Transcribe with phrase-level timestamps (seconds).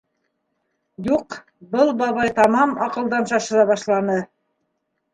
[1.07, 1.37] Юҡ,
[1.77, 4.21] был бабай тамам аҡылдан шаша башланы!